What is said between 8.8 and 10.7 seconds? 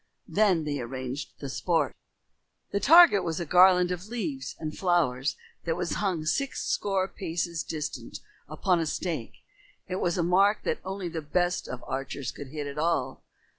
stake. It was a mark